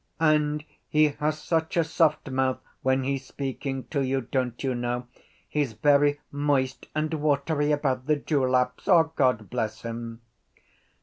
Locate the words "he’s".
3.03-3.27, 5.47-5.73